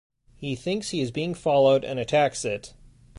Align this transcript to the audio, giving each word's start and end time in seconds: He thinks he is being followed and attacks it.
He 0.35 0.55
thinks 0.55 0.89
he 0.89 0.99
is 1.01 1.11
being 1.11 1.35
followed 1.35 1.83
and 1.85 1.99
attacks 1.99 2.43
it. 2.43 2.73